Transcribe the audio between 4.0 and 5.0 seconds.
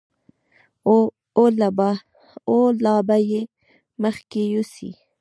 مخکې یوسي.